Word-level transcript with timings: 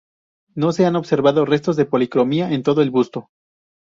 No 0.55 0.71
se 0.71 0.87
han 0.87 0.95
observado 0.95 1.45
restos 1.45 1.75
de 1.75 1.85
policromía 1.85 2.51
en 2.51 2.63
todo 2.63 2.81
el 2.81 2.89
busto. 2.89 3.29